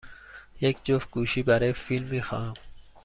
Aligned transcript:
یک 0.61 0.77
جفت 0.83 1.11
گوشی 1.11 1.43
برای 1.43 1.73
فیلم 1.73 2.05
می 2.07 2.21
خواهم. 2.21 2.53